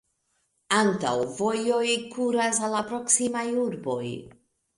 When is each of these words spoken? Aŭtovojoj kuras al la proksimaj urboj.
Aŭtovojoj 0.77 1.83
kuras 2.15 2.61
al 2.69 2.75
la 2.77 2.81
proksimaj 2.89 3.45
urboj. 3.67 4.03